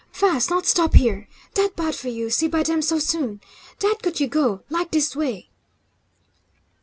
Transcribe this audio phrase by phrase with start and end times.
[0.11, 3.39] Fast not stop here; dat bad for you see by dem so soon.
[3.77, 5.51] Dat good you go like dis way!"